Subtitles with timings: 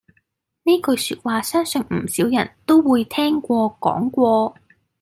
[0.63, 4.55] 呢句說話相信唔少人都會聽過講過